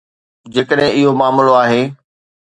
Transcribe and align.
جيڪڏهن 0.53 0.89
اهو 0.95 1.11
معاملو 1.19 1.53
آهي. 1.63 1.81